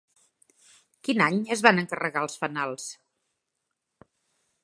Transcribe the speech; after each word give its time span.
Quin 1.07 1.21
any 1.25 1.37
es 1.57 1.61
van 1.67 1.81
encarregar 1.83 2.25
els 2.27 2.39
fanals? 2.45 2.87